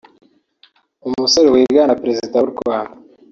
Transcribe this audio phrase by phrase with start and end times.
[1.07, 2.95] umusore wigana Perezida w’u Rwanda